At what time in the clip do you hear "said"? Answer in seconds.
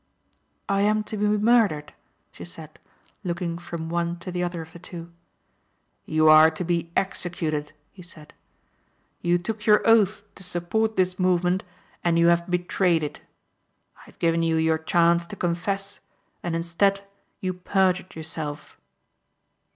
2.43-2.79, 8.01-8.33